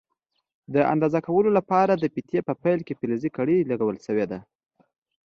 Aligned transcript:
د 0.73 0.75
اندازه 0.93 1.19
کولو 1.27 1.49
لپاره 1.57 1.93
د 1.95 2.03
فیتې 2.13 2.39
په 2.47 2.53
پیل 2.63 2.79
کې 2.87 2.97
فلزي 2.99 3.29
کړۍ 3.37 3.57
لګول 3.71 3.97
شوې 4.05 4.25
ده. 4.31 4.39